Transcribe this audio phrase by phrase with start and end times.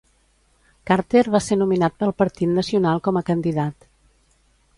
[0.91, 3.91] Carter va ser nominat pel Partit Nacional com a candidat.